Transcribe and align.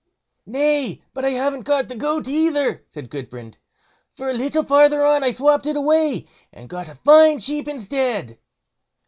"Nay, 0.47 1.03
but 1.13 1.23
I 1.23 1.29
haven't 1.29 1.61
got 1.61 1.87
the 1.87 1.93
goat 1.95 2.27
either", 2.27 2.83
said 2.89 3.11
Gudbrand, 3.11 3.59
"for 4.15 4.31
a 4.31 4.33
little 4.33 4.63
farther 4.63 5.05
on 5.05 5.23
I 5.23 5.29
swopped 5.29 5.67
it 5.67 5.75
away, 5.77 6.25
and 6.51 6.67
got 6.67 6.89
a 6.89 6.95
fine 6.95 7.37
sheep 7.39 7.67
instead." 7.67 8.39